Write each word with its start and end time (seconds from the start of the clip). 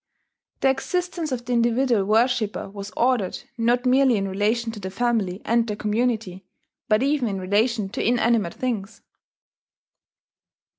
The 0.61 0.69
existence 0.71 1.31
of 1.31 1.45
the 1.45 1.53
individual 1.53 2.03
worshipper 2.05 2.67
was 2.67 2.89
ordered 2.97 3.43
not 3.55 3.85
merely 3.85 4.17
in 4.17 4.27
relation 4.27 4.71
to 4.71 4.79
the 4.79 4.89
family 4.89 5.43
and 5.45 5.67
the 5.67 5.75
community, 5.75 6.43
but 6.89 7.03
even 7.03 7.27
in 7.27 7.39
relation 7.39 7.87
to 7.89 8.03
inanimate 8.03 8.55
things. 8.55 9.03